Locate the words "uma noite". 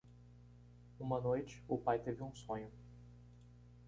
0.99-1.61